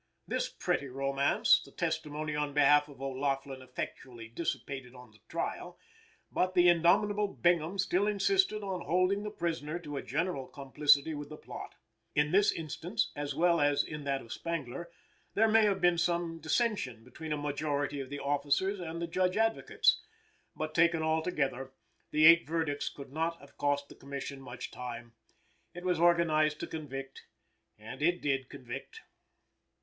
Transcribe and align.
This 0.27 0.49
pretty 0.49 0.87
romance, 0.87 1.61
the 1.63 1.69
testimony 1.71 2.35
on 2.35 2.55
behalf 2.55 2.87
of 2.87 2.99
O'Laughlin 3.03 3.61
effectually 3.61 4.27
dissipated 4.29 4.95
on 4.95 5.11
the 5.11 5.19
trial, 5.29 5.77
but 6.31 6.55
the 6.55 6.69
indomitable 6.69 7.27
Bingham 7.27 7.77
still 7.77 8.07
insisted 8.07 8.63
on 8.63 8.81
holding 8.81 9.21
the 9.21 9.29
prisoner 9.29 9.77
to 9.77 9.97
a 9.97 10.01
general 10.01 10.47
complicity 10.47 11.13
with 11.13 11.29
the 11.29 11.37
plot. 11.37 11.75
In 12.15 12.31
this 12.31 12.51
instance, 12.51 13.11
as 13.15 13.35
well 13.35 13.61
as 13.61 13.83
in 13.83 14.03
that 14.05 14.21
of 14.21 14.33
Spangler, 14.33 14.89
there 15.35 15.47
may 15.47 15.65
have 15.65 15.79
been 15.79 15.99
some 15.99 16.39
dissension 16.39 17.03
between 17.03 17.31
a 17.31 17.37
majority 17.37 17.99
of 17.99 18.09
the 18.09 18.19
officers 18.21 18.79
and 18.79 18.99
the 18.99 19.05
Judge 19.07 19.37
Advocates, 19.37 20.01
but, 20.55 20.73
taken 20.73 21.03
altogether, 21.03 21.73
the 22.09 22.25
eight 22.25 22.47
verdicts 22.47 22.89
could 22.89 23.13
not 23.13 23.39
have 23.39 23.55
cost 23.55 23.87
the 23.87 23.93
Commission 23.93 24.41
much 24.41 24.71
time. 24.71 25.13
It 25.75 25.85
was 25.85 25.99
organized 25.99 26.59
to 26.61 26.65
convict, 26.65 27.25
and 27.77 28.01
it 28.01 28.19
did 28.19 28.49
convict. 28.49 29.01